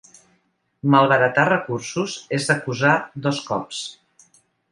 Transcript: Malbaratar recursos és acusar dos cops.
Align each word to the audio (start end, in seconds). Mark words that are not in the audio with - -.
Malbaratar 0.95 1.43
recursos 1.49 2.17
és 2.39 2.49
acusar 2.55 2.97
dos 3.27 3.45
cops. 3.51 3.83